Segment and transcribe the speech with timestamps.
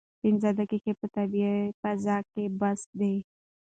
[0.21, 3.15] پنځه دقیقې په طبیعي فضا کې بس دي.